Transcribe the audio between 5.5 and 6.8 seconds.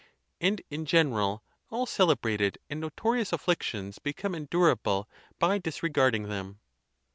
disregard ing them.